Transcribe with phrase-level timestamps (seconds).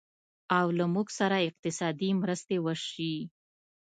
[0.57, 3.15] او له موږ سره اقتصادي مرستې وشي